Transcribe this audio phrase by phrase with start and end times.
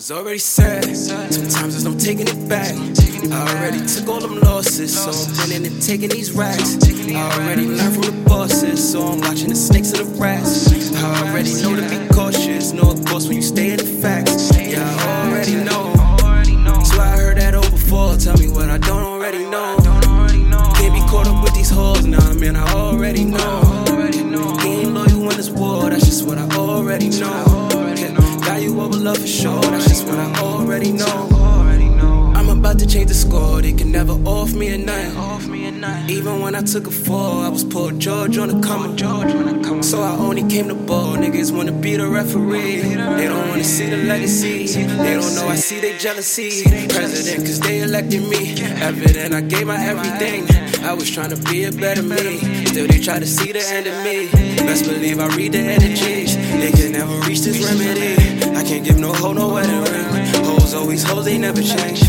[0.00, 0.82] was already sad.
[0.96, 2.72] Sometimes there's no taking it back.
[3.30, 6.78] I already took all them losses, so I'm winning and taking these racks.
[6.82, 10.72] I already learned from the bosses, so I'm watching the snakes and the rats.
[10.94, 14.50] I already know to be cautious, know of course when you stay in the facts.
[14.56, 15.92] Yeah, I already know.
[16.82, 18.16] So I heard that over before.
[18.16, 19.76] Tell me what I don't already know.
[20.76, 23.84] Can't be caught up with these hoes, nah, man, I already know.
[24.64, 27.66] Ain't loyal in this war, that's just what I already know.
[28.40, 29.60] Value over love for sure,
[30.04, 31.28] what I already know.
[32.34, 36.08] I'm about to change the score, they can never off me at night.
[36.08, 39.82] Even when I took a fall, I was Paul George on the come.
[39.82, 41.16] So I only came to ball.
[41.16, 42.82] Niggas wanna be the referee.
[42.82, 44.66] They don't wanna see the legacy.
[44.66, 46.64] They don't know I see they jealousy.
[46.88, 48.60] President, cause they elected me.
[48.60, 50.46] Evident I gave my everything.
[50.84, 52.66] I was trying to be a better me.
[52.66, 54.28] Still they try to see the end of me.
[54.66, 56.36] Best believe I read the energies.
[56.36, 58.29] They can never reach this remedy.
[58.70, 60.44] Can't give no hoe no wedding ring.
[60.44, 62.02] Hoes always hoes, they never change.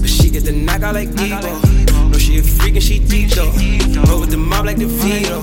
[0.00, 2.10] But she get the knock out like Debo.
[2.10, 3.52] No, she a freak and she deep though.
[4.08, 5.42] Roll with the mob like the Vito.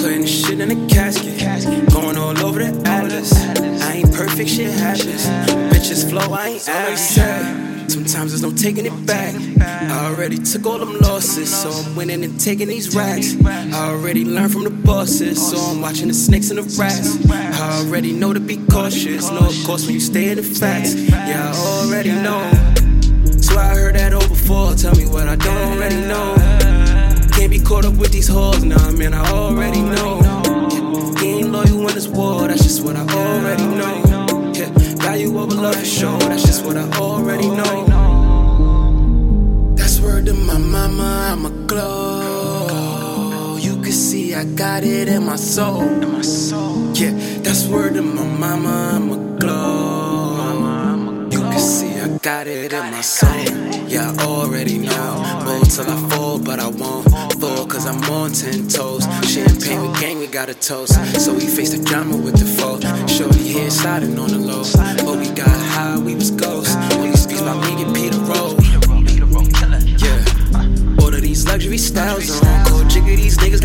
[0.00, 1.92] Putting shit in a casket.
[1.92, 3.34] Going all over the atlas.
[3.82, 5.67] I ain't perfect, shit happens.
[5.88, 7.90] Bitches flow, I ain't always sad.
[7.90, 9.34] Sometimes there's no taking it back.
[9.58, 13.34] I already took all them losses, so I'm winning and taking these racks.
[13.42, 17.16] I already learned from the bosses, so I'm watching the snakes and the rats.
[17.30, 20.94] I already know to be cautious, know of course when you stay in the facts.
[20.94, 22.42] Yeah, I already know.
[23.40, 24.74] So I heard that over before.
[24.74, 26.34] Tell me what I don't already know.
[27.32, 30.17] Can't be caught up with these hoes, nah, man, I already know.
[36.58, 37.84] That's what I already know.
[39.76, 43.56] That's word to my mama, I'm a glow.
[43.60, 45.82] You can see I got it in my soul.
[45.82, 46.92] In my soul.
[46.94, 51.28] Yeah, that's word to my mama, I'm a glow.
[51.30, 53.28] You can see I got it in my soul.
[53.86, 55.42] Yeah, I already know.
[55.46, 57.08] Roll till I fall, but I won't
[57.40, 59.04] fall cause I'm on ten toes.
[59.24, 60.94] Champagne with gang, we got a toast.
[61.24, 62.80] So we face the drama with the foe.
[63.06, 64.64] Shorty here sliding on the low.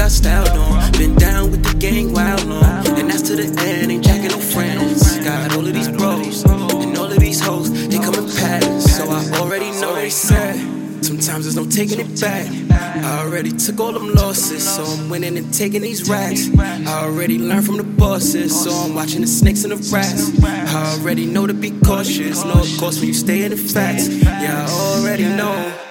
[0.03, 0.91] Got styled on.
[0.93, 2.85] Been down with the gang wild long.
[2.99, 5.17] And that's to the end, ain't jacking no friends.
[5.19, 6.43] Got all of these bros.
[6.43, 8.83] And all of these hoes, they come in patterns.
[8.97, 10.55] So I already know they said.
[11.01, 12.47] Sometimes there's no taking it back.
[12.71, 16.49] I already took all them losses, so I'm winning and taking these racks.
[16.57, 20.31] I already learned from the bosses, so I'm watching the snakes and the rats.
[20.43, 24.07] I already know to be cautious, no of course when you stay in the facts.
[24.09, 25.82] Yeah, I already know.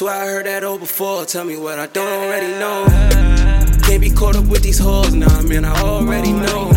[0.00, 1.26] So I heard that over before.
[1.26, 2.86] Tell me what I don't already know.
[3.82, 6.70] Can't be caught up with these hoes, nah, man, I already know.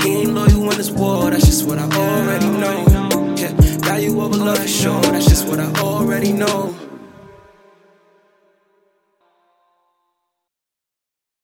[0.00, 3.34] He ain't loyal in this war, that's just what I already know.
[3.36, 3.52] Yeah,
[3.84, 6.74] value over love for sure, that's just what I already know.